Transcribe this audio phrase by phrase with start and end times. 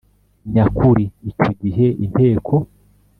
[0.53, 2.53] nyakuri icyo gihe inteko